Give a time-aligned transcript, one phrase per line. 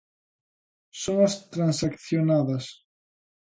[1.01, 2.65] Son as transaccionadas.